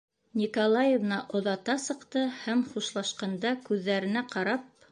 [0.39, 4.69] Николаевна оҙата сыҡты һәм хушлашҡанда күҙҙәренә ҡарап: